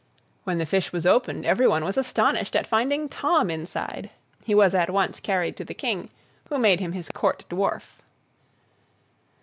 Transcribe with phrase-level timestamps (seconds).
[0.45, 4.09] When the fish was opened, everyone was astonished at finding Tom inside.
[4.43, 6.09] He was at once carried to the King,
[6.49, 7.99] who made him his Court dwarf.